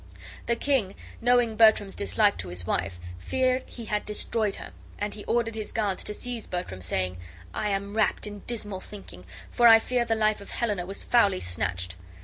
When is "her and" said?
4.55-5.13